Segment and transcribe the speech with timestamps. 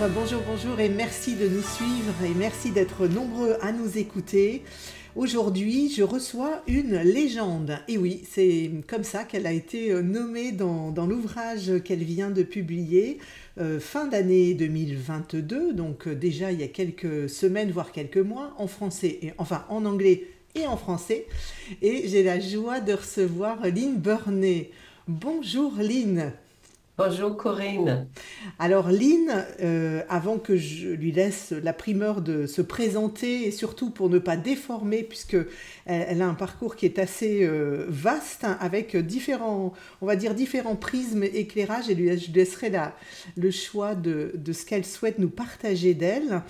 [0.00, 4.62] bonjour, bonjour et merci de nous suivre et merci d'être nombreux à nous écouter.
[5.14, 7.78] Aujourd'hui, je reçois une légende.
[7.86, 12.42] Et oui, c'est comme ça qu'elle a été euh, nommée dans, l'ouvrage qu'elle vient de
[12.42, 13.18] publier
[13.58, 18.52] euh, fin d'année 2022, donc euh, déjà il y a quelques semaines, voire quelques mois,
[18.58, 20.26] en français, et, enfin en anglais
[20.56, 21.26] et en français.
[21.82, 24.70] Et j'ai la joie de recevoir Lynn Burney.
[25.06, 26.32] Bonjour Lynn.
[26.96, 28.06] Bonjour Corinne.
[28.60, 33.90] Alors Lynn, euh, avant que je lui laisse la primeur de se présenter et surtout
[33.90, 35.36] pour ne pas déformer puisque
[35.86, 40.36] elle, a un parcours qui est assez euh, vaste hein, avec différents, on va dire
[40.36, 42.94] différents prismes éclairages et lui, je laisserai la,
[43.36, 46.42] le choix de, ce qu'elle souhaite nous partager d'elle.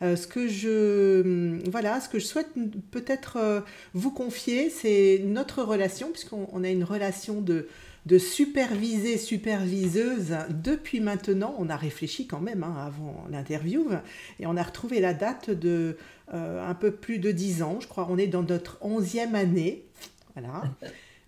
[0.00, 2.48] Euh, ce que je voilà, ce que je souhaite
[2.90, 3.62] peut-être
[3.92, 7.68] vous confier, c'est notre relation puisqu'on a une relation de
[8.06, 11.54] de superviser, superviseuse depuis maintenant.
[11.58, 13.88] On a réfléchi quand même hein, avant l'interview
[14.38, 15.96] et on a retrouvé la date de
[16.32, 18.06] euh, un peu plus de 10 ans, je crois.
[18.08, 19.84] On est dans notre onzième année.
[20.34, 20.62] Voilà.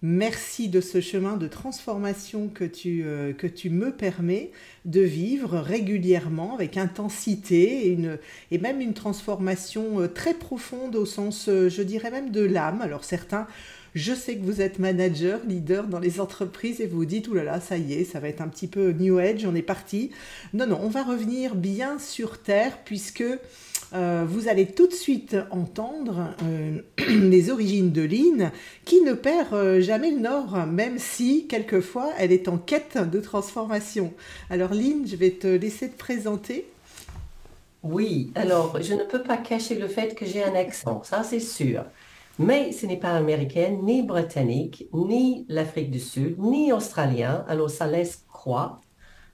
[0.01, 4.51] Merci de ce chemin de transformation que tu, euh, que tu me permets
[4.85, 8.19] de vivre régulièrement avec intensité et, une,
[8.51, 12.81] et même une transformation euh, très profonde au sens, je dirais même de l'âme.
[12.81, 13.47] Alors certains
[13.95, 17.61] je sais que vous êtes manager, leader dans les entreprises et vous vous dites, oulala,
[17.61, 20.11] ça y est, ça va être un petit peu New Age, on est parti.
[20.55, 23.25] Non, non, on va revenir bien sur Terre puisque
[23.95, 28.51] euh, vous allez tout de suite entendre euh, les origines de Lynn
[28.87, 33.21] qui ne perd euh, jamais le nord, même si quelquefois elle est en quête de
[33.21, 34.15] transformation.
[34.49, 36.67] Alors Lynn, je vais te laisser te présenter.
[37.83, 41.41] Oui, alors je ne peux pas cacher le fait que j'ai un accent, ça c'est
[41.41, 41.85] sûr.
[42.39, 47.45] Mais ce n'est pas américain, ni britannique, ni l'Afrique du Sud, ni australien.
[47.49, 48.81] Alors ça laisse croire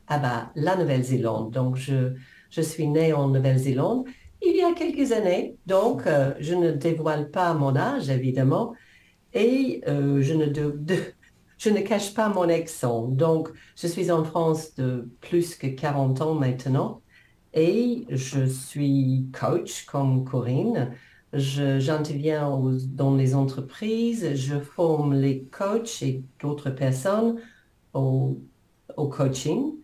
[0.09, 1.53] ah bah, la Nouvelle-Zélande.
[1.53, 2.14] Donc je,
[2.51, 4.07] je suis née en Nouvelle-Zélande
[4.42, 5.57] il y a quelques années.
[5.67, 8.75] Donc euh, je ne dévoile pas mon âge, évidemment.
[9.35, 10.47] Et euh, je, ne
[11.58, 13.08] je ne cache pas mon accent.
[13.08, 17.03] Donc je suis en France de plus que 40 ans maintenant.
[17.55, 20.95] Et je suis coach comme Corinne
[21.33, 22.58] j'interviens
[22.89, 27.40] dans les entreprises, je forme les coachs et d'autres personnes
[27.92, 28.39] au,
[28.96, 29.74] coaching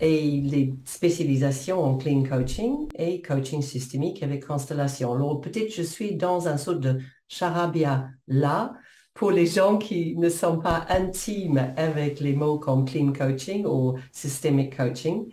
[0.00, 5.12] et les spécialisations en clean coaching et coaching systémique avec constellation.
[5.14, 6.98] Alors peut-être je suis dans un sort de
[7.28, 8.74] charabia là
[9.14, 13.98] pour les gens qui ne sont pas intimes avec les mots comme clean coaching ou
[14.12, 15.32] systemic coaching.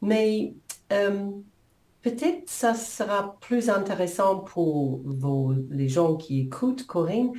[0.00, 0.54] Mais
[0.92, 1.30] euh,
[2.02, 5.02] Peut-être ça sera plus intéressant pour
[5.70, 7.32] les gens qui écoutent Corinne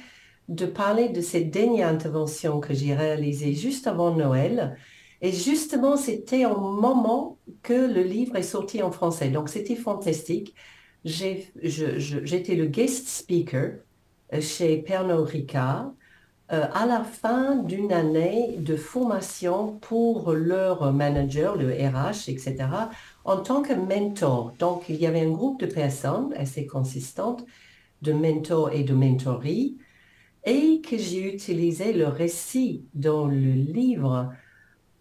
[0.47, 4.77] de parler de cette dernière intervention que j'ai réalisée juste avant Noël.
[5.21, 9.29] Et justement, c'était au moment que le livre est sorti en français.
[9.29, 10.55] Donc, c'était fantastique.
[11.05, 13.79] J'étais le guest speaker
[14.33, 15.93] euh, chez Pernod Ricard
[16.51, 22.55] euh, à la fin d'une année de formation pour leur manager, le RH, etc.,
[23.23, 24.53] en tant que mentor.
[24.59, 27.45] Donc, il y avait un groupe de personnes assez consistantes,
[28.01, 29.77] de mentors et de mentories,
[30.45, 34.29] et que j'ai utilisé le récit dans le livre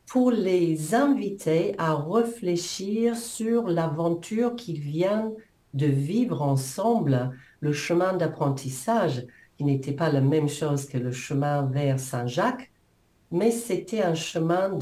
[0.07, 5.33] pour les inviter à réfléchir sur l'aventure qu'ils viennent
[5.75, 9.27] de vivre ensemble, le chemin d'apprentissage,
[9.63, 12.71] n'était pas la même chose que le chemin vers Saint-Jacques,
[13.31, 14.79] mais c'était un chemin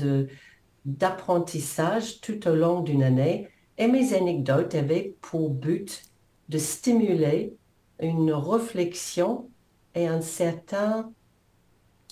[0.85, 3.49] d'apprentissage tout au long d'une année
[3.79, 6.03] et mes anecdotes avaient pour but
[6.49, 7.55] de stimuler
[8.01, 9.49] une réflexion
[9.95, 11.13] et un certain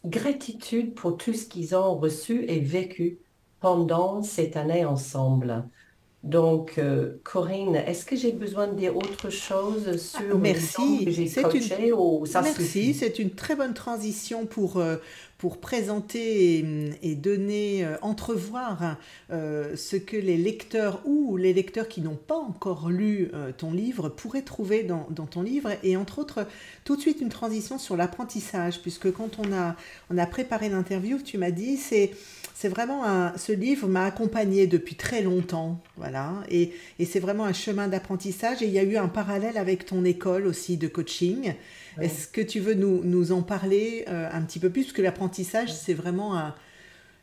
[0.04, 3.18] gratitude pour tout ce qu'ils ont reçu et vécu
[3.60, 5.68] pendant cette année ensemble.
[6.28, 11.06] Donc, euh, Corinne, est-ce que j'ai besoin de dire autre chose sur Merci.
[11.06, 14.96] que j'ai coaché ou ça Merci, c'est une très bonne transition pour, euh,
[15.38, 16.64] pour présenter
[17.00, 18.96] et, donner, euh, entrevoir
[19.30, 23.72] euh, ce que les lecteurs ou les lecteurs qui n'ont pas encore lu euh, ton
[23.72, 25.70] livre pourraient trouver dans, ton livre.
[25.84, 26.46] Et entre autres,
[26.84, 29.76] tout de suite une transition sur l'apprentissage, puisque quand on a,
[30.10, 32.10] on a préparé l'interview, tu m'as dit, c'est
[32.60, 37.44] c'est vraiment un, ce livre m'a accompagné depuis très longtemps, voilà, et, et c'est vraiment
[37.44, 38.62] un chemin d'apprentissage.
[38.62, 41.54] Et il y a eu un parallèle avec ton école aussi de coaching.
[42.00, 44.84] Est-ce que tu veux nous, nous en parler euh, un petit peu plus?
[44.84, 46.52] Parce que l'apprentissage, c'est vraiment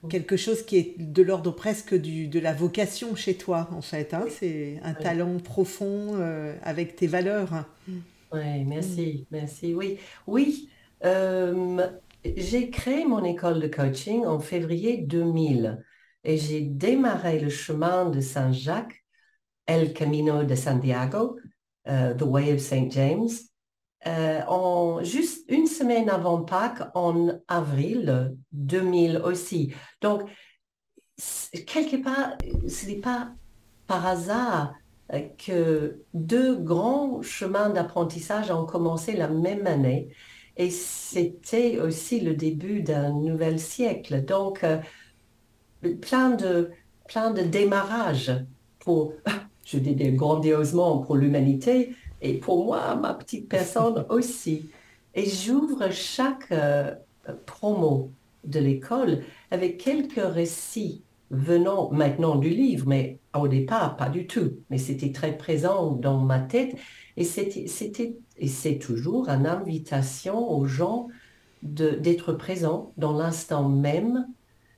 [0.09, 4.13] quelque chose qui est de l'ordre presque du, de la vocation chez toi, en fait.
[4.13, 4.25] Hein.
[4.29, 7.65] C'est un talent profond euh, avec tes valeurs.
[8.31, 9.73] Oui, merci, merci.
[9.73, 10.69] Oui, oui.
[11.03, 11.87] Euh,
[12.35, 15.83] j'ai créé mon école de coaching en février 2000
[16.23, 19.05] et j'ai démarré le chemin de Saint-Jacques
[19.67, 21.37] El Camino de Santiago,
[21.85, 22.91] The Way of St.
[22.91, 23.29] James,
[24.05, 29.73] en juste une semaine avant Pâques, en avril 2000 aussi.
[30.01, 30.23] Donc,
[31.65, 32.37] quelque part,
[32.67, 33.29] ce n'est pas
[33.87, 34.73] par hasard
[35.37, 40.09] que deux grands chemins d'apprentissage ont commencé la même année
[40.57, 44.23] et c'était aussi le début d'un nouvel siècle.
[44.23, 44.79] Donc, euh,
[46.01, 46.71] plein de,
[47.07, 48.31] plein de démarrages
[48.79, 49.13] pour,
[49.65, 54.69] je dis grandiosement pour l'humanité et pour moi, ma petite personne aussi.
[55.13, 56.93] Et j'ouvre chaque euh,
[57.45, 58.11] promo
[58.43, 64.53] de l'école avec quelques récits venant maintenant du livre, mais au départ, pas du tout.
[64.69, 66.75] Mais c'était très présent dans ma tête.
[67.17, 71.07] Et c'était, et c'est toujours une invitation aux gens
[71.63, 74.27] d'être présents dans l'instant même,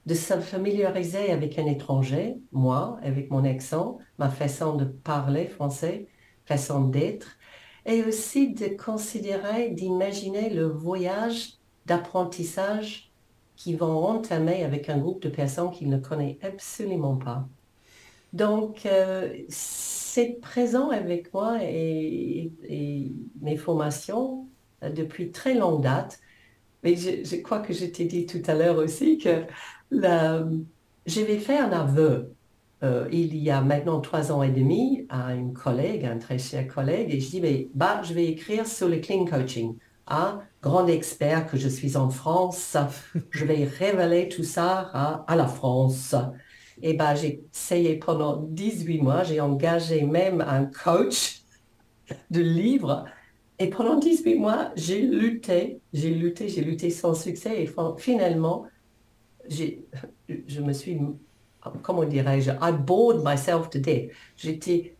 [0.06, 6.08] de se familiariser avec un étranger, moi, avec mon accent, ma façon de parler français,
[6.48, 7.38] façon d'être,
[7.86, 11.54] et aussi de considérer, d'imaginer le voyage
[11.86, 13.12] d'apprentissage
[13.56, 17.48] qui vont entamer avec un groupe de personnes qu'ils ne connaissent absolument pas.
[18.34, 22.52] Donc, euh, c'est présent avec moi et,
[23.42, 24.48] mes formations
[24.84, 26.20] euh, depuis très longue date.
[26.84, 29.44] Mais je, crois que je t'ai dit tout à l'heure aussi que
[29.92, 32.36] je vais faire un aveu
[32.84, 36.68] euh, il y a maintenant trois ans et demi à une collègue, un très cher
[36.68, 39.76] collègue, et je dis, mais, bah, je vais écrire sur le clean coaching.
[40.06, 42.78] Ah, grand expert que je suis en France,
[43.32, 44.92] je vais révéler tout ça
[45.28, 46.16] à, la France.
[46.82, 51.42] Et ben, j'ai essayé pendant 18 mois, j'ai engagé même un coach
[52.30, 53.06] de livres.
[53.60, 57.64] Et pendant 18 mois, j'ai lutté, j'ai lutté, j'ai lutté sans succès.
[57.64, 58.66] Et finalement,
[59.50, 61.00] je me suis,
[61.82, 64.12] comment dirais-je, I bored myself to death.
[64.36, 64.96] J'étais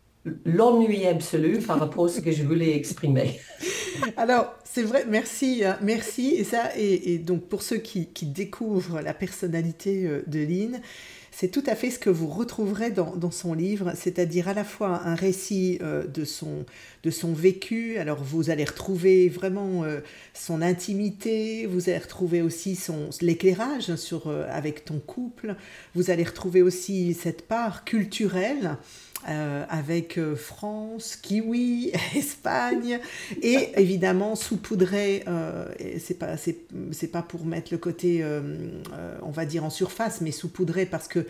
[0.46, 3.40] l'ennui absolu par rapport à ce que je voulais exprimer.
[4.18, 6.36] Alors, c'est vrai, merci, hein, merci.
[6.36, 10.82] Et ça, et, donc pour ceux qui, découvrent la personnalité euh, de Lynn,
[11.40, 15.04] c'est tout à fait ce que vous retrouverez dans, son livre, c'est-à-dire à la fois
[15.06, 16.66] un récit euh, de, son,
[17.04, 20.00] de son vécu, alors vous allez retrouver vraiment euh,
[20.34, 25.56] son intimité, vous allez retrouver aussi son, l'éclairage sur, avec ton couple,
[25.94, 28.76] vous allez retrouver aussi cette part culturelle
[29.28, 33.00] euh, avec euh, France, Kiwi, Espagne,
[33.42, 35.66] et évidemment saupoudré, euh,
[36.00, 38.24] c'est pas, c'est, pas pour mettre le côté,
[39.22, 41.26] on va dire en surface, mais saupoudré parce que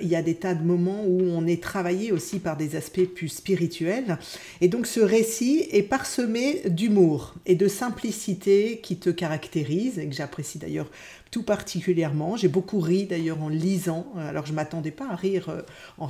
[0.00, 3.04] il y a des tas de moments où on est travaillé aussi par des aspects
[3.04, 4.18] plus spirituels.
[4.60, 10.14] Et donc ce récit est parsemé d'humour et de simplicité qui te caractérise, et que
[10.14, 10.90] j'apprécie d'ailleurs
[11.30, 12.36] tout particulièrement.
[12.36, 14.06] J'ai beaucoup ri d'ailleurs en lisant.
[14.16, 15.62] Alors je m'attendais pas à rire euh,
[15.98, 16.08] en,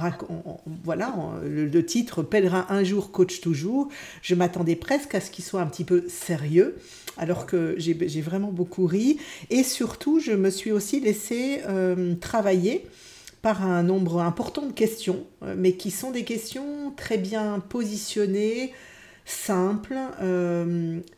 [0.85, 1.15] voilà
[1.45, 3.89] le, titre Pèlerin un jour, coach toujours.
[4.23, 6.77] Je m'attendais presque à ce qu'il soit un petit peu sérieux,
[7.17, 9.19] alors que j'ai vraiment beaucoup ri.
[9.51, 12.87] Et surtout, je me suis aussi laissé euh, travailler
[13.43, 18.73] par un nombre important de questions, euh, mais qui sont des questions très bien positionnées,
[19.25, 19.99] simples,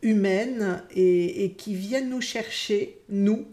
[0.03, 3.45] humaines, et, qui viennent nous chercher, nous,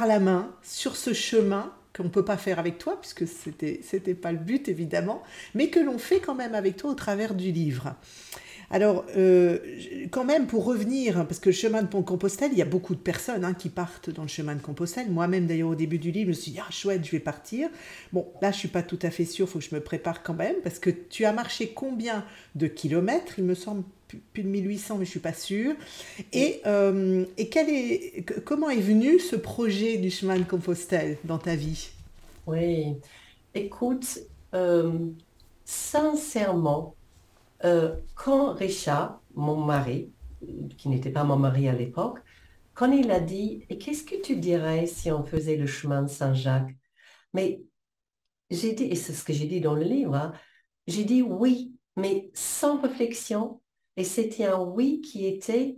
[0.00, 4.14] la main sur ce chemin qu'on ne peut pas faire avec toi, puisque ce n'était
[4.14, 5.22] pas le but évidemment,
[5.54, 7.94] mais que l'on fait quand même avec toi au travers du livre.
[8.70, 9.58] Alors, euh,
[10.10, 13.00] quand même, pour revenir, parce que le chemin de Pont-Compostelle, il y a beaucoup de
[13.00, 15.10] personnes hein, qui partent dans le chemin de Compostelle.
[15.10, 17.68] Moi-même, d'ailleurs, au début du livre, je me suis dit, ah, chouette, je vais partir.
[18.12, 20.34] Bon, là, je suis pas tout à fait sûre, faut que je me prépare quand
[20.34, 22.24] même, parce que tu as marché combien
[22.54, 23.84] de kilomètres Il me semble
[24.32, 25.74] plus de 1800, mais je suis pas sûre.
[26.32, 31.38] Et, euh, et quel est, comment est venu ce projet du chemin de Compostelle dans
[31.38, 31.90] ta vie?
[32.46, 33.00] Oui,
[33.54, 34.18] écoute,
[34.54, 35.10] euh,
[35.64, 36.98] sincèrement,
[37.64, 40.14] euh, quand Richard, mon mari,
[40.78, 42.20] qui n'était pas mon mari à l'époque,
[42.74, 46.08] quand il a dit, et qu'est-ce que tu dirais si on faisait le chemin de
[46.08, 46.76] Saint-Jacques?
[47.34, 47.64] Mais
[48.50, 50.32] j'ai dit, et c'est ce que j'ai dit dans le livre, hein,
[50.86, 53.62] j'ai dit oui, mais sans réflexion,
[53.96, 55.76] et c'était un oui qui était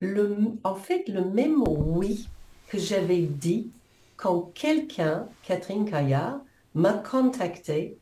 [0.00, 2.28] le, en fait le même oui
[2.68, 3.70] que j'avais dit
[4.16, 6.40] quand quelqu'un, Catherine Caillard,
[6.74, 7.96] m'a contacté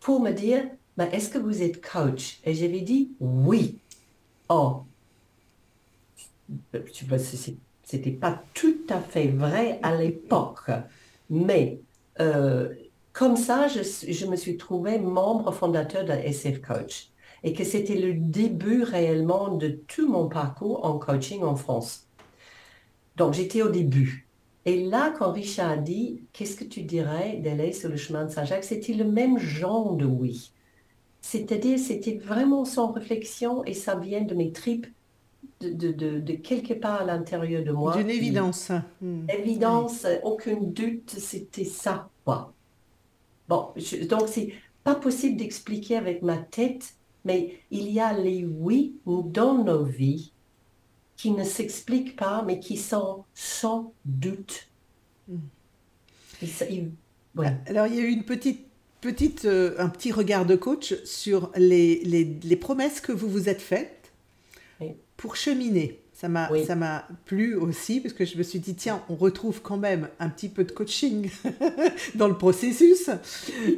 [0.00, 0.64] pour me dire,
[0.98, 2.40] est-ce que vous êtes coach?
[2.44, 3.78] Et j'avais dit oui.
[4.48, 4.84] Oh,
[7.84, 10.70] c'était pas tout à fait vrai à l'époque.
[11.30, 11.80] Mais
[12.20, 12.68] euh,
[13.12, 17.10] comme ça, je, me suis trouvée membre fondateur de SF Coach
[17.44, 22.06] et que c'était le début réellement de tout mon parcours en coaching en France.
[23.16, 24.28] Donc j'étais au début.
[24.64, 28.30] Et là, quand Richard a dit, qu'est-ce que tu dirais d'aller sur le chemin de
[28.30, 30.52] Saint-Jacques, c'était le même genre de oui.
[31.20, 34.86] C'est-à-dire, c'était vraiment sans réflexion et ça vient de mes tripes,
[35.70, 37.96] de, de, quelque part à l'intérieur de moi.
[37.96, 38.70] D'une évidence.
[39.00, 39.26] Hmm.
[39.28, 42.08] Évidence, aucun doute, c'était ça.
[42.24, 42.52] Quoi.
[43.48, 43.68] Bon,
[44.08, 44.52] donc c'est
[44.84, 50.32] pas possible d'expliquer avec ma tête, mais il y a les oui dans nos vies
[51.16, 54.68] qui ne s'expliquent pas, mais qui sont sans doute.
[55.28, 55.38] Hmm.
[57.66, 58.66] Alors, il y a eu une petite,
[59.00, 63.48] petite, euh, un petit regard de coach sur les, les, les promesses que vous vous
[63.48, 64.02] êtes faites
[65.22, 66.00] pour cheminer.
[66.12, 69.62] Ça m'a, ça m'a plu aussi parce que je me suis dit, tiens, on retrouve
[69.62, 71.30] quand même un petit peu de coaching
[72.16, 73.08] dans le processus.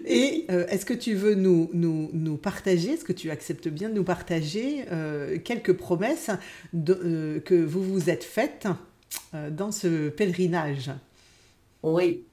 [0.07, 3.91] Et euh, est-ce que tu veux nous, nous, nous partager, est-ce que tu acceptes bien
[3.91, 6.31] de nous partager euh, quelques promesses
[6.75, 8.67] euh, que vous vous êtes faites
[9.51, 10.93] dans ce pèlerinage?
[11.83, 12.25] Oui,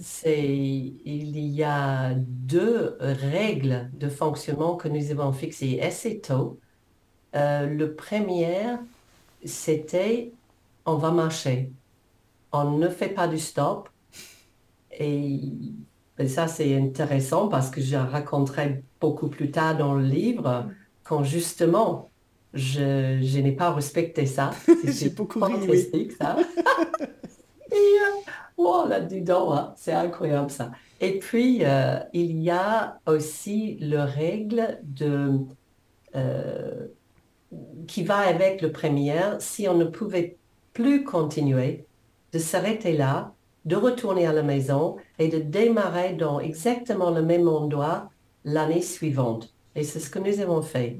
[0.00, 6.58] c'est, il y a deux règles de fonctionnement que nous avons fixées assez tôt.
[7.34, 8.76] Le premier,
[9.44, 10.32] c'était
[10.88, 11.70] on va marcher.
[12.52, 13.88] On ne fait pas du stop.
[14.98, 15.40] Et,
[16.26, 20.66] ça, c'est intéressant parce que je raconterai beaucoup plus tard dans le livre
[21.04, 22.10] quand justement
[22.54, 24.50] je, je n'ai pas respecté ça.
[24.84, 26.36] J'ai beaucoup ri, ça.
[27.70, 30.72] Et euh, oh, là-dedans, hein, c'est incroyable ça.
[31.00, 35.38] Et puis, euh, il y a aussi le règle de
[36.16, 36.88] euh,
[37.86, 40.36] qui va avec le premier, si on ne pouvait
[40.72, 41.86] plus continuer,
[42.32, 47.48] de s'arrêter là, de retourner à la maison et de démarrer dans exactement le même
[47.48, 48.10] endroit
[48.44, 49.52] l'année suivante.
[49.74, 50.98] Et c'est ce que nous avons fait.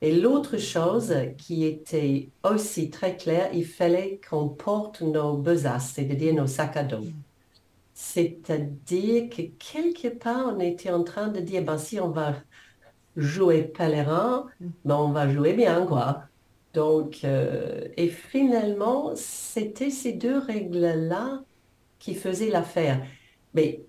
[0.00, 6.34] Et l'autre chose qui était aussi très claire, il fallait qu'on porte nos besaces, c'est-à-dire
[6.34, 7.04] nos sacs à dos.
[7.94, 12.34] C'est-à-dire que quelque part, on était en train de dire, ben, si on va
[13.16, 14.46] jouer pèlerin,
[14.84, 16.24] ben on va jouer bien, quoi.
[16.74, 21.42] Donc, euh, et finalement, c'était ces deux règles-là
[22.00, 23.00] qui faisaient l'affaire.
[23.54, 23.80] Mais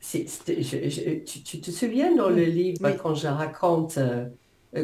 [0.00, 4.26] tu, te souviens dans le livre quand je raconte, euh,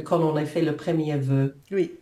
[0.02, 1.56] quand on a fait le premier vœu?
[1.70, 1.92] Oui.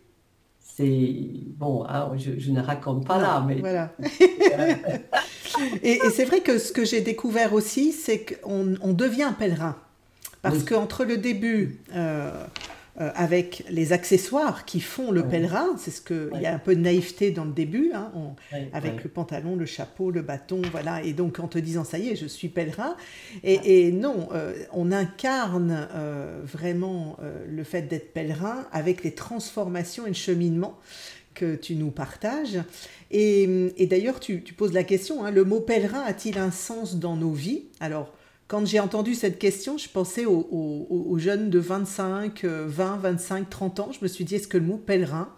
[0.61, 1.13] C'est
[1.57, 3.55] bon, hein, je, ne raconte pas là, mais.
[3.55, 3.91] Voilà.
[5.83, 9.75] et, c'est vrai que ce que j'ai découvert aussi, c'est qu'on on devient pèlerin.
[10.41, 12.45] Parce qu'entre le début, euh,
[12.99, 16.59] euh, avec les accessoires qui font le pèlerin, c'est ce que il y a un
[16.59, 18.11] peu de naïveté dans le début, hein,
[18.73, 21.03] avec le pantalon, le chapeau, le bâton, voilà.
[21.03, 22.95] Et donc en te disant ça y est, je suis pèlerin.
[23.43, 25.87] Et, non, euh, on incarne
[26.43, 27.17] vraiment
[27.47, 30.77] le fait d'être pèlerin avec les transformations et le cheminement
[31.35, 32.59] que tu nous partages.
[33.11, 37.31] Et, d'ailleurs, tu, poses la question, hein, le mot pèlerin a-t-il un sens dans nos
[37.31, 37.63] vies?
[37.79, 38.13] Alors,
[38.49, 43.91] quand j'ai entendu cette question, je pensais aux, jeunes de 25, 20, 25, 30 ans.
[43.91, 45.29] Je me suis dit, est-ce que le mot pèlerin,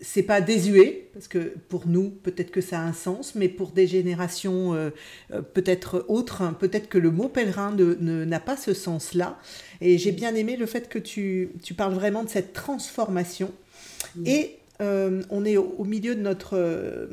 [0.00, 1.10] c'est pas désuet?
[1.12, 4.90] Parce que pour nous, peut-être que ça a un sens, mais pour des générations euh,
[5.30, 9.38] euh, peut-être autres, hein, peut-être que le mot pèlerin n'a pas ce sens-là.
[9.82, 13.52] Et j'ai bien aimé le fait que tu, parles vraiment de cette transformation.
[14.24, 17.06] Et euh, on est au, milieu de notre euh,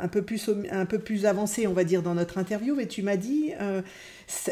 [0.00, 3.02] un peu plus un peu plus avancé on va dire dans notre interview et tu
[3.02, 3.82] m'as dit euh,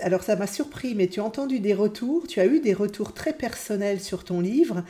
[0.02, 3.12] alors ça m'a surpris mais tu as entendu des retours tu as eu des retours
[3.12, 4.82] très personnels sur ton livre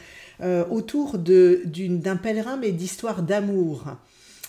[0.70, 3.84] autour d'un pèlerin mais d'histoire d'amour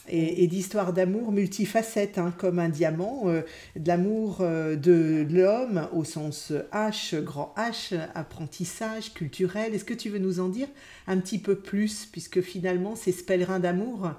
[0.10, 3.42] et, d'histoires d'amour multifacettes, hein, comme un diamant, euh,
[3.76, 9.74] de l'amour euh, de l'homme au sens H, grand H, apprentissage culturel.
[9.74, 10.68] Est-ce que tu veux nous en dire
[11.08, 14.12] un petit peu plus, puisque finalement c'est ce pèlerin d'amour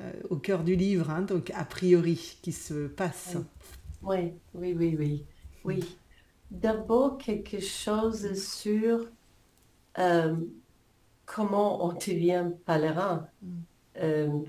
[0.00, 3.36] euh, au cœur du livre, hein, donc a priori, qui se passe
[4.02, 5.24] Oui, oui, oui, oui.
[5.64, 5.84] oui.
[6.50, 9.06] D'abord quelque chose sur
[11.24, 13.26] comment on devient pèlerin.
[13.42, 14.44] Mm.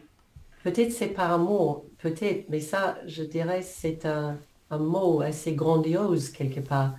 [0.67, 4.38] Peut-être c'est par amour, peut-être, mais ça, je dirais, c'est un,
[4.69, 6.93] mot assez grandiose quelque part.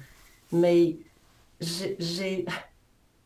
[0.53, 0.97] Mais
[1.61, 2.47] j'ai,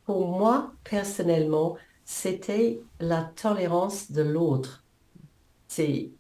[0.05, 4.83] pour moi, personnellement, c'était la tolérance de l'autre.
[5.69, 6.11] C'est,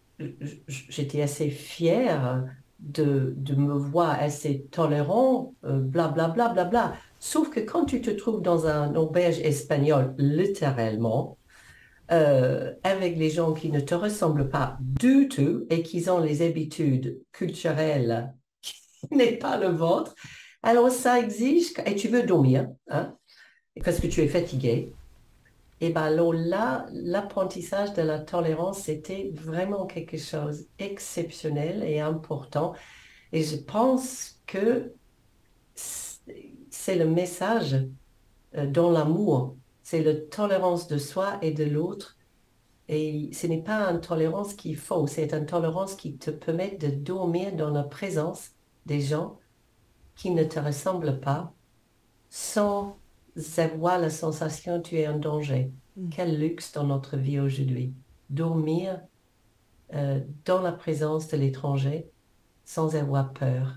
[0.69, 2.45] j'étais assez fière
[2.79, 8.11] de, me voir assez tolérant, blablabla, euh, bla, bla, bla, Sauf que quand tu te
[8.11, 11.39] trouves dans un auberge espagnol, littéralement,
[12.13, 16.43] euh, avec les gens qui ne te ressemblent pas du tout et qui ont les
[16.43, 18.75] habitudes culturelles qui
[19.11, 20.15] n'est pas le vôtre,
[20.63, 23.17] alors ça exige, et tu veux dormir, hein,
[23.85, 24.93] parce que tu es fatigué.
[25.81, 32.75] Et bien là, l'apprentissage de la tolérance, c'était vraiment quelque chose d'exceptionnel et important.
[33.33, 34.93] Et je pense que
[35.75, 37.85] c'est le message
[38.55, 39.57] euh, dans l'amour.
[39.93, 42.17] C'est la tolérance de soi et de l'autre.
[42.89, 46.79] Et ce n'est pas une tolérance qui est fausse, c'est une tolérance qui te permet
[46.79, 48.53] de dormir dans la présence
[48.87, 49.39] des gens
[50.17, 51.53] qui ne te ressemblent pas
[52.31, 52.97] sans
[53.59, 55.71] avoir la sensation que tu es en danger.
[55.99, 56.09] Mm.
[56.09, 57.93] Quel luxe dans notre vie aujourd'hui.
[58.31, 58.99] Dormir
[59.93, 62.09] euh, dans la présence de l'étranger
[62.65, 63.77] sans avoir peur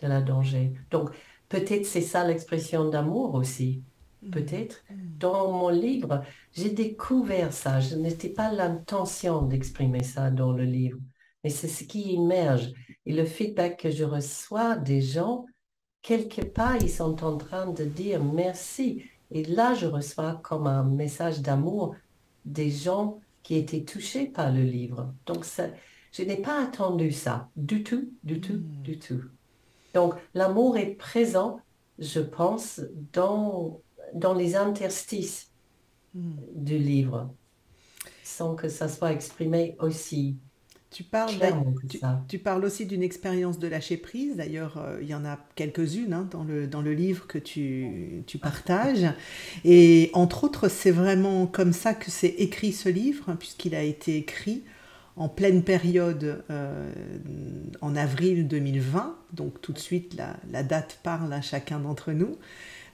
[0.00, 0.74] de la danger.
[0.92, 1.10] Donc,
[1.48, 3.82] peut-être c'est ça l'expression d'amour aussi.
[4.24, 4.30] Mm.
[4.30, 4.84] Peut-être.
[4.90, 4.94] Mm.
[5.18, 7.80] Dans mon livre, j'ai découvert ça.
[7.80, 10.98] Je n'étais pas l'intention d'exprimer ça dans le livre,
[11.42, 12.72] mais c'est ce qui émerge.
[13.06, 15.46] Et le feedback que je reçois des gens,
[16.02, 19.04] quelque part, ils sont en train de dire merci.
[19.30, 21.94] Et là, je reçois comme un message d'amour
[22.44, 25.12] des gens qui étaient touchés par le livre.
[25.26, 25.68] Donc, ça,
[26.12, 28.82] je n'ai pas attendu ça du tout, du tout, hmm.
[28.82, 29.22] du tout.
[29.94, 31.60] Donc, l'amour est présent,
[31.98, 32.80] je pense,
[33.12, 33.80] dans,
[34.14, 35.50] dans les interstices
[36.14, 36.36] hmm.
[36.54, 37.34] du livre,
[38.22, 40.36] sans que ça soit exprimé aussi
[40.94, 41.32] tu parles,
[42.28, 44.36] tu, parles aussi d'une expérience de lâcher prise.
[44.36, 48.22] D'ailleurs, euh, il y en a quelques-unes hein, dans, le, dans le livre que tu,
[48.28, 49.04] tu, partages.
[49.64, 53.82] Et entre autres, c'est vraiment comme ça que c'est écrit ce livre, hein, puisqu'il a
[53.82, 54.62] été écrit
[55.16, 56.92] en pleine période euh,
[57.80, 59.18] en avril 2020.
[59.32, 62.38] Donc tout de suite, la, la date parle à chacun d'entre nous.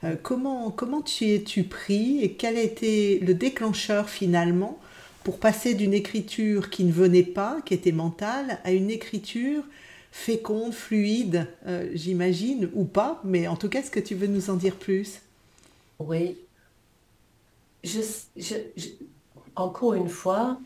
[0.02, 4.78] Euh, comment, comment tu es-tu pris et quel a été le déclencheur finalement
[5.24, 9.62] pour passer d'une écriture qui ne venait pas, qui était mentale, à une écriture
[10.10, 14.50] féconde, fluide, euh, j'imagine, ou pas, mais en tout cas, est-ce que tu veux nous
[14.50, 15.20] en dire plus?
[15.98, 16.38] Oui.
[19.54, 20.58] encore une fois,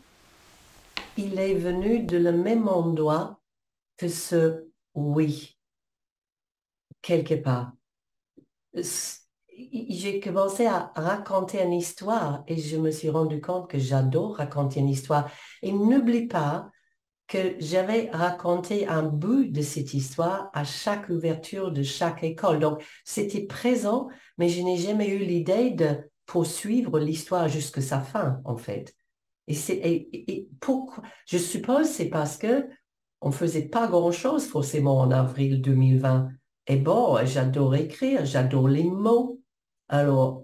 [1.17, 3.39] il est venu de le même endroit
[3.97, 5.57] que ce oui,
[7.01, 7.73] quelque part
[9.89, 14.79] j'ai commencé à raconter une histoire et je me suis rendu compte que j'adore raconter
[14.79, 15.29] une histoire.
[15.61, 16.69] Et n'oublie pas
[17.27, 22.59] que j'avais raconté un bout de cette histoire à chaque ouverture de chaque école.
[22.59, 28.41] Donc, c'était présent, mais je n'ai jamais eu l'idée de poursuivre l'histoire jusqu'à sa fin,
[28.45, 28.93] en fait.
[29.47, 31.03] Et, c'est, et, pourquoi?
[31.27, 32.67] Je suppose c'est parce que
[33.21, 36.29] on faisait pas grand-chose forcément en avril 2020.
[36.67, 39.34] Et bon, j'adore écrire, j'adore les mots,
[39.87, 40.41] alors,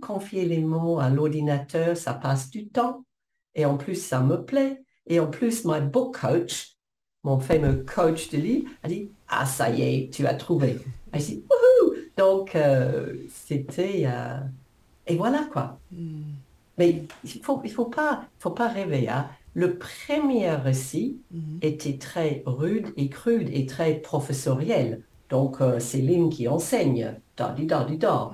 [0.00, 3.04] confier les mots à l'ordinateur, ça passe du temps.
[3.54, 4.82] Et en plus, ça me plaît.
[5.06, 6.76] Et en plus, mon book coach,
[7.22, 10.78] mon fameux coach de livre, a dit, ah, ça y est, tu as trouvé.
[11.12, 11.94] a dit, Wouhou!
[12.16, 14.04] Donc, euh, c'était...
[14.06, 14.38] Euh,
[15.06, 15.78] et voilà quoi.
[15.92, 16.22] Hmm.
[16.78, 19.08] Mais il ne faut, il faut, pas, faut pas rêver.
[19.08, 19.28] Hein.
[19.52, 21.58] Le premier récit hmm.
[21.62, 25.02] était très rude et crude et très professoriel.
[25.30, 27.14] Donc, euh, c'est Lynn qui enseigne.
[27.36, 28.32] Da, di, da, di, da.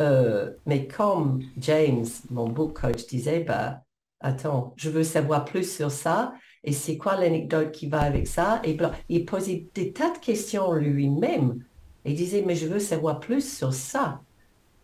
[0.00, 3.82] Euh, mais comme James, mon book coach, disait, bah,
[4.20, 6.34] attends, je veux savoir plus sur ça,
[6.64, 8.60] et c'est quoi l'anecdote qui va avec ça?
[8.64, 8.76] Et
[9.08, 11.62] il posait des tas de questions lui-même.
[12.04, 14.20] Il disait, mais je veux savoir plus sur ça.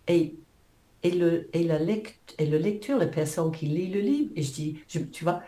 [0.08, 0.34] Et,
[1.02, 5.42] et, le, et, la et personne qui lit le livre, et je dis, tu vois,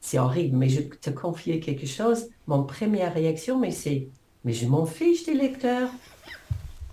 [0.00, 2.28] c'est horrible, mais je te confier quelque chose.
[2.46, 4.08] Mon première réaction, mais c'est,
[4.44, 5.90] mais je m'en fiche des lecteurs.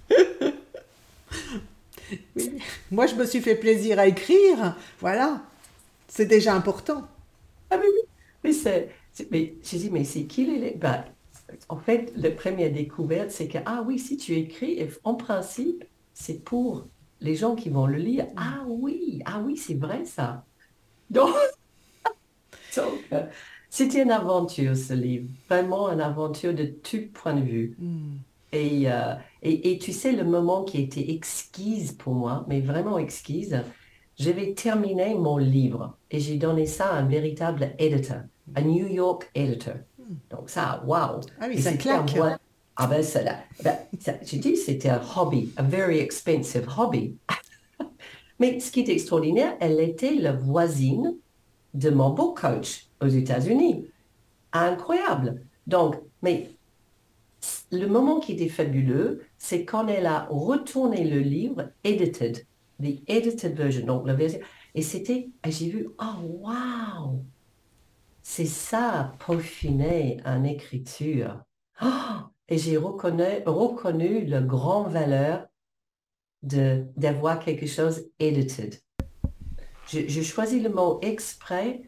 [2.91, 4.75] Moi, je me suis fait plaisir à écrire.
[4.99, 5.41] Voilà.
[6.07, 7.07] C'est déjà important.
[7.69, 8.01] Ah oui, oui.
[8.43, 8.89] Mais, c'est,
[9.31, 10.71] mais j'ai dit, mais c'est qui les...
[10.71, 11.05] Ben,
[11.69, 16.43] en fait, la première découverte, c'est que, ah oui, si tu écris, en principe, c'est
[16.43, 16.87] pour
[17.21, 18.25] les gens qui vont le lire.
[18.25, 18.35] Mm.
[18.37, 20.45] Ah oui, ah oui, c'est vrai ça.
[21.09, 21.33] Donc,
[22.77, 23.25] euh,
[23.69, 25.27] c'était une aventure, ce livre.
[25.49, 27.75] Vraiment une aventure de tout point de vue.
[27.79, 28.17] Mm.
[28.53, 33.63] Euh, et, et, tu sais, le moment qui était exquise pour moi, mais vraiment exquise,
[34.17, 38.23] j'avais terminé mon livre et j'ai donné ça à un véritable éditeur,
[38.55, 39.75] un New York editor.
[40.29, 41.21] Donc ça, waouh!
[41.39, 42.15] Ah oui, ça claque.
[42.75, 43.19] Ah ben, ça,
[43.63, 43.77] ben,
[44.23, 47.17] j'ai dit c'était un hobby, un very expensive hobby.
[48.39, 51.15] mais ce qui est extraordinaire, elle était la voisine
[51.75, 53.87] de mon book coach aux États-Unis.
[54.53, 55.41] Incroyable.
[55.67, 56.49] Donc, mais
[57.73, 62.45] le moment qui était fabuleux, c'est quand elle a retourné le livre edited,
[62.81, 64.39] the edited version, donc la version,
[64.75, 67.23] et c'était, j'ai vu, oh wow,
[68.21, 71.43] c'est ça, peaufiner en écriture.
[71.81, 71.87] Oh,
[72.47, 75.47] et j'ai reconnu, reconnu la grande valeur
[76.41, 78.75] de d'avoir quelque chose edited.
[79.87, 81.81] J'ai choisi le mot exprès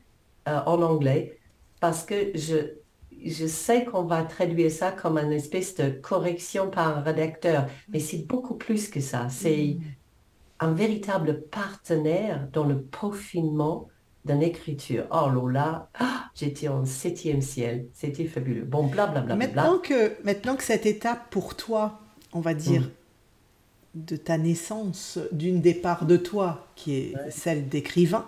[0.48, 1.40] euh, en anglais
[1.80, 2.78] parce que je,
[3.24, 8.00] je sais qu'on va traduire ça comme une espèce de correction par un rédacteur, mais
[8.00, 9.28] c'est beaucoup plus que ça.
[9.30, 9.82] C'est mm.
[10.60, 13.88] un véritable partenaire dans le peaufinement
[14.26, 15.06] d'une écriture.
[15.12, 18.64] Oh là, ah, j'étais en septième ciel, c'était fabuleux.
[18.64, 19.36] Bon, blablabla.
[19.36, 22.00] maintenant, que, maintenant que cette étape pour toi,
[22.34, 24.06] on va dire, mm.
[24.06, 28.26] de ta naissance, d'une des parts de toi, qui est celle d'écrivain,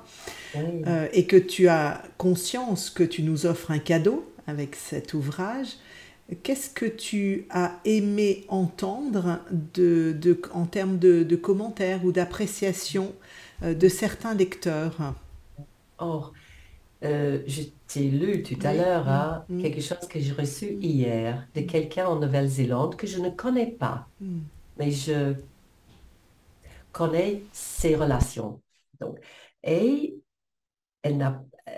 [0.56, 5.78] euh, et que tu as conscience que tu nous offres un cadeau avec cet ouvrage,
[6.44, 13.16] qu'est-ce que tu as aimé entendre de, de en termes de, de commentaires ou d'appréciation
[13.64, 15.16] euh, de certains lecteurs?
[15.98, 16.34] Or,
[17.04, 19.62] euh, je t'ai lu tout à l'heure hein, mm.
[19.62, 24.08] quelque chose que j'ai reçu hier de quelqu'un en Nouvelle-Zélande que je ne connais pas,
[24.20, 24.40] mm.
[24.78, 25.36] mais je
[26.92, 28.62] connais ses relations.
[29.00, 29.20] Donc,
[29.64, 30.16] et
[31.04, 31.72] elle, euh,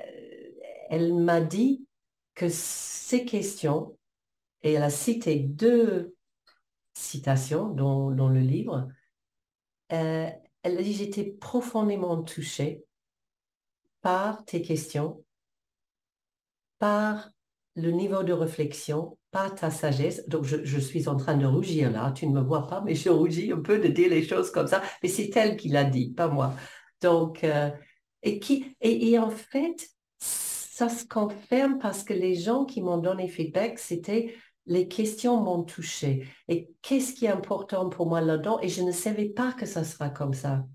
[0.90, 1.86] elle m'a dit
[2.40, 3.98] que ces questions,
[4.64, 6.16] et elle a cité deux
[6.94, 8.88] citations dans, dans le livre,
[9.92, 10.30] euh,
[10.64, 12.86] elle a dit, j'étais profondément touchée
[14.00, 15.22] par tes questions,
[16.78, 17.30] par
[17.76, 20.26] le niveau de réflexion, par ta sagesse.
[20.30, 22.14] Donc, je, suis en train de rougir là.
[22.14, 24.68] Tu ne me vois pas, mais je rougis un peu de dire les choses comme
[24.68, 24.82] ça.
[25.04, 26.54] Mais c'est elle qui l'a dit, pas moi.
[27.02, 27.70] Donc, euh,
[28.24, 29.90] et, qui, et, en fait,
[30.80, 34.34] ça se confirme parce que les gens qui m'ont donné feedback, c'était
[34.66, 36.26] les questions m'ont touché.
[36.48, 38.62] Et qu'est-ce qui est important pour moi là-dedans?
[38.62, 40.66] Et je ne savais pas que ça sera comme ça.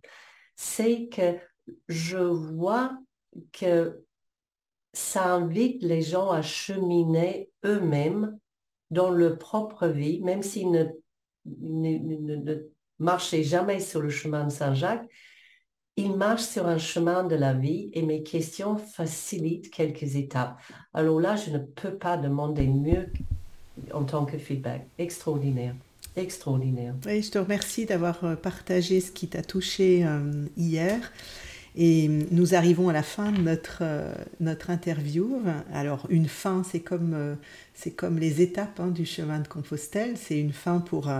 [0.57, 1.39] C'est que
[1.89, 2.99] je vois
[3.53, 4.05] que
[4.93, 8.39] ça invite les gens à cheminer eux-mêmes
[8.91, 10.85] dans leur propre vie, même s'ils ne,
[11.47, 12.57] ne,
[12.99, 15.09] marchaient jamais sur le chemin de Saint-Jacques,
[15.97, 20.59] ils marchent sur un chemin de la vie et mes questions facilitent quelques étapes.
[20.93, 23.07] Alors là, je ne peux pas demander mieux
[23.93, 24.87] en tant que feedback.
[24.99, 25.75] Extraordinaire.
[26.17, 26.95] Extraordinaire.
[27.07, 31.13] Oui, je te remercie d'avoir euh, partagé ce qui t'a touché euh, hier.
[31.77, 35.43] Et nous arrivons à la fin de notre, euh, notre interview.
[35.73, 37.37] Alors, une fin, c'est comme,
[37.97, 40.17] comme les étapes hein, du chemin de Compostelle.
[40.17, 41.11] C'est une fin pour,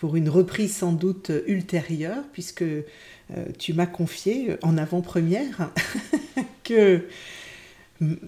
[0.00, 2.82] pour une reprise sans doute ultérieure, puisque euh,
[3.58, 5.70] tu m'as confié en avant-première
[6.64, 7.02] que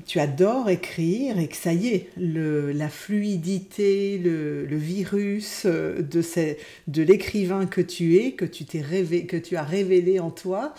[0.07, 6.23] tu adores écrire et que ça y est, la fluidité, le, virus euh, de,
[6.89, 8.83] de l'écrivain que tu es, que tu, t'es
[9.27, 10.75] que tu as révélé en toi,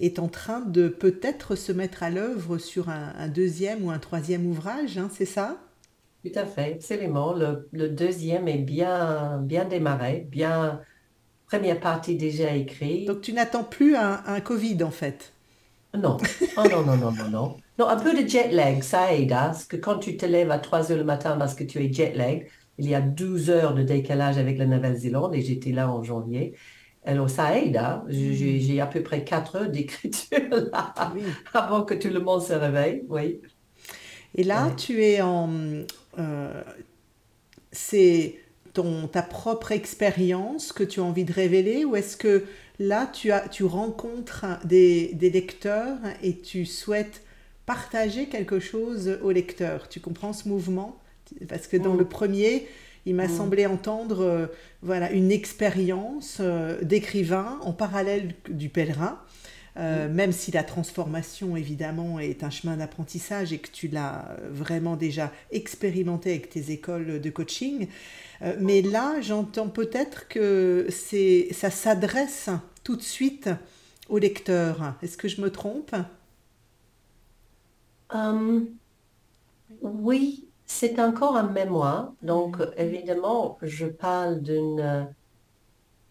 [0.00, 4.44] est en train de peut-être se mettre à l'œuvre sur un, deuxième ou un troisième
[4.44, 5.60] ouvrage, hein, c'est ça?
[6.24, 7.32] Tout à fait, absolument.
[7.34, 10.80] Le, le, deuxième est bien, bien démarré, bien
[11.46, 13.06] première partie déjà écrite.
[13.06, 15.32] Donc tu n'attends plus un, un Covid en fait?
[15.94, 16.16] Non.
[16.56, 17.56] Oh non, non, non, non, non.
[17.78, 19.32] Non, un peu de jet lag, ça aide.
[19.32, 21.78] Hein, parce que quand tu te lèves à 3 heures le matin parce que tu
[21.82, 22.46] es jet lag,
[22.78, 26.54] il y a 12 heures de décalage avec la Nouvelle-Zélande et j'étais là en janvier.
[27.04, 27.76] Alors ça aide.
[27.76, 28.04] Hein.
[28.06, 28.12] Mm.
[28.12, 30.38] J'ai à peu près 4 heures d'écriture
[30.72, 30.94] là,
[31.52, 33.02] avant que tout le monde se réveille.
[33.08, 33.40] Oui.
[34.34, 35.50] Et là, tu es en.
[36.18, 36.62] Euh,
[37.72, 38.36] c'est
[38.72, 42.44] ton, ta propre expérience que tu as envie de révéler ou est-ce que
[42.78, 47.22] là, tu, as, tu rencontres des, lecteurs et tu souhaites
[47.66, 49.88] partager quelque chose aux lecteurs.
[49.88, 50.98] Tu comprends ce mouvement?
[51.48, 51.98] Parce que dans mm.
[51.98, 52.66] le premier,
[53.06, 53.36] il m'a mm.
[53.36, 54.46] semblé entendre euh,
[54.82, 59.18] voilà, une expérience euh, d'écrivain en parallèle du pèlerin.
[59.78, 60.08] Euh.
[60.08, 65.32] Même si la transformation, évidemment, est un chemin d'apprentissage et que tu l'as vraiment déjà
[65.50, 67.88] expérimenté avec tes écoles de coaching.
[68.60, 70.86] mais là, j'entends peut-être que
[71.52, 72.50] ça s'adresse
[72.84, 73.48] tout de suite
[74.08, 74.94] au lecteur.
[75.02, 75.94] Est-ce que je me trompe?
[78.10, 78.78] Hum,
[79.82, 82.14] Oui, c'est encore un mémoire.
[82.22, 85.14] Donc, évidemment, je parle d'une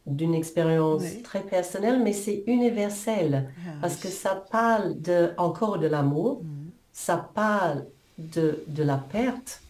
[0.07, 5.87] d'une expérience très personnelle, mais c'est universel ah, parce que ça parle de, encore de
[5.87, 6.69] l'amour, mm.
[6.91, 7.85] ça parle
[8.17, 9.61] de, de la perte,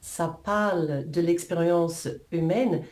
[0.00, 2.82] ça parle de l'expérience humaine.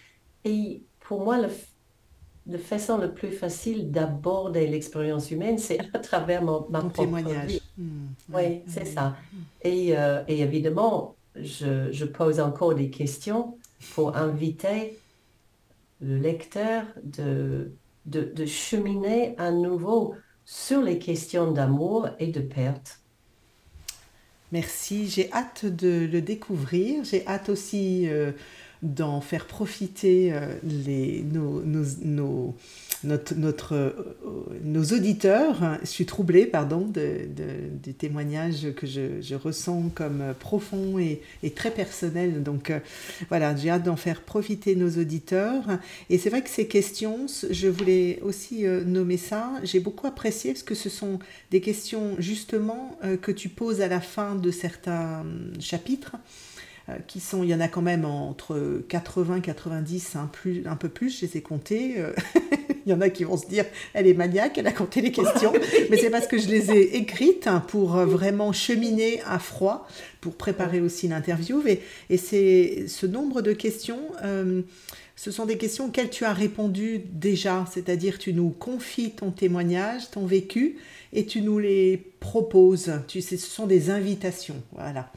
[0.45, 6.67] Et pour moi, le, façon le plus facile d'aborder l'expérience humaine, c'est à travers mon,
[6.71, 7.47] ma propre témoignage.
[7.47, 7.63] Vie.
[7.79, 9.17] Mmh, oui, c'est ça.
[9.63, 13.59] Et, euh, et évidemment, je, je, pose encore des questions
[13.95, 14.99] pour inviter
[16.01, 17.73] le lecteur de,
[18.47, 23.01] cheminer à nouveau sur les questions d'amour et de perte.
[24.53, 27.03] Merci, j'ai hâte de le découvrir.
[27.05, 28.33] J'ai hâte aussi euh,
[28.83, 32.55] d'en faire profiter euh, les, nos,
[33.05, 33.91] notre, notre, euh,
[34.63, 35.79] nos auditeurs.
[35.83, 37.27] Je suis troublée, pardon, de,
[37.83, 42.43] du témoignage que je, je, ressens comme profond et, et très personnel.
[42.43, 42.73] Donc
[43.29, 45.65] voilà, j'ai hâte d'en faire profiter nos auditeurs.
[46.11, 50.63] Et c'est vrai que ces questions, je voulais aussi nommer ça, j'ai beaucoup apprécié parce
[50.63, 51.19] que ce sont
[51.51, 56.17] des questions justement que tu poses à la fin de certains hum, chapitres.
[56.91, 60.77] Euh, qui sont, il y en a quand même entre 80, 90, un, plus, un
[60.77, 61.95] peu plus, je les ai comptés.
[61.97, 62.13] Euh,
[62.87, 65.11] il y en a qui vont se dire, elle est maniaque, elle a compté les
[65.11, 65.55] questions,
[65.91, 69.89] mais c'est parce que je les ai écrites pour euh, vraiment cheminer à froid,
[70.21, 71.63] pour préparer aussi l'interview.
[71.67, 74.01] Et, et c'est ce nombre de questions.
[75.17, 80.11] ce sont des questions auxquelles tu as répondu déjà, c'est-à-dire tu nous confies ton témoignage,
[80.11, 80.77] ton vécu,
[81.15, 82.93] et tu nous les proposes.
[83.07, 84.61] Tu sais, ce sont des invitations.
[84.73, 85.11] Voilà.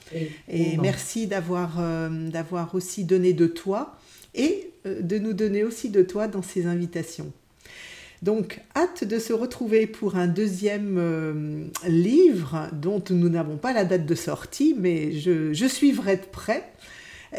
[0.48, 3.98] Et, merci d'avoir euh, d'avoir aussi donné de toi
[4.36, 7.34] et euh, de nous donner aussi de toi dans ces invitations.
[8.22, 13.86] Donc, hâte de se retrouver pour un deuxième euh, livre dont nous n'avons pas la
[13.86, 16.64] date de sortie, mais je, je suivrai de près.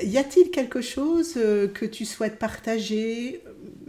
[0.02, 3.40] Y a-t-il quelque chose que tu souhaites partager,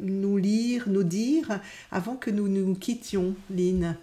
[0.02, 1.60] nous lire, nous dire,
[1.92, 3.98] avant que nous nous quittions, Lynn?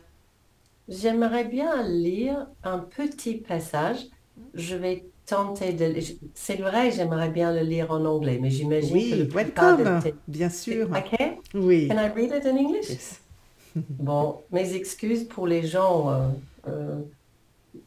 [0.89, 4.07] J'aimerais bien lire un petit passage.
[4.55, 5.95] Je vais tenter de...
[6.35, 10.49] C'est vrai, j'aimerais bien le lire en anglais, mais j'imagine oui, que le welcome, bien
[10.49, 10.89] sûr.
[10.91, 11.39] OK?
[11.55, 11.89] Oui.
[11.89, 12.91] Can I read it in English?
[12.91, 13.21] Yes.
[13.77, 16.29] bon, mes excuses pour les gens euh,
[16.69, 17.03] euh,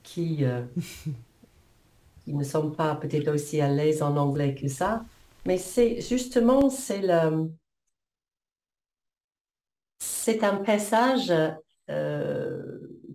[0.03, 0.61] qui, euh,
[2.25, 5.05] qui ne sont pas peut-être aussi à l'aise en anglais que ça,
[5.45, 7.49] mais c'est justement, c'est le...
[10.01, 11.33] C'est un passage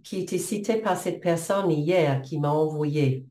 [0.05, 3.27] qui était cité par cette personne hier qui m'a envoyé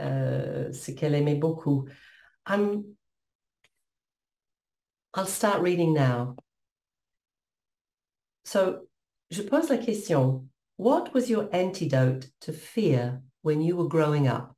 [0.00, 1.86] euh, ce qu'elle aimait beaucoup.
[2.48, 2.82] I'm,
[5.14, 6.34] I'll start reading now.
[8.44, 8.88] So,
[9.30, 14.54] je pose la question, what was your antidote to fear when you were growing up?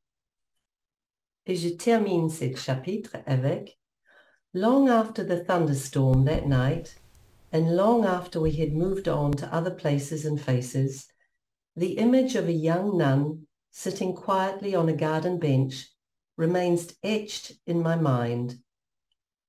[1.46, 3.76] Et je termine ce chapitre avec,
[4.54, 6.94] long after the thunderstorm that night,
[7.52, 11.06] and long after we had moved on to other places and faces,
[11.76, 15.88] the image of a young nun sitting quietly on a garden bench
[16.36, 18.56] remains etched in my mind.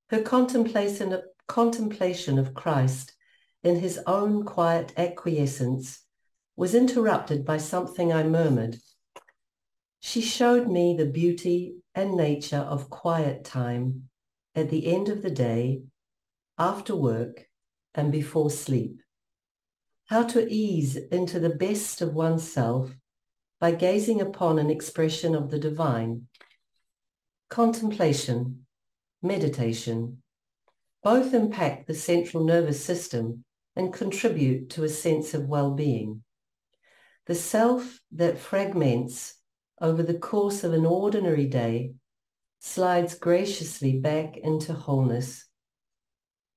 [0.10, 3.14] Her contemplation of, contemplation of Christ
[3.64, 6.04] in his own quiet acquiescence
[6.56, 8.78] was interrupted by something I murmured.
[10.00, 14.10] She showed me the beauty and nature of quiet time
[14.54, 15.84] at the end of the day,
[16.58, 17.48] after work,
[17.94, 19.02] and before sleep.
[20.08, 22.96] How to ease into the best of oneself
[23.60, 26.28] by gazing upon an expression of the divine.
[27.50, 28.68] Contemplation,
[29.24, 30.22] meditation,
[31.02, 36.22] both impact the central nervous system and contribute to a sense of well-being.
[37.26, 39.36] The self that fragments
[39.82, 41.94] over the course of an ordinary day
[42.60, 45.48] slides graciously back into wholeness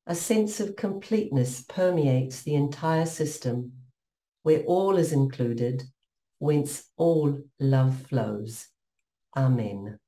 [0.09, 3.73] a sense of completeness permeates the entire system,
[4.42, 5.83] where all is included,
[6.38, 8.68] whence all love flows.
[9.37, 9.99] Amen.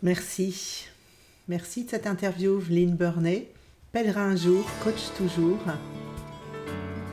[0.00, 0.86] Merci.
[1.48, 3.48] Merci de cette interview, Lynn Burney.
[3.92, 5.58] Pèlerin un jour, coach toujours.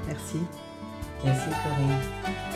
[0.05, 0.37] Merci.
[1.23, 2.46] Merci, Corinne.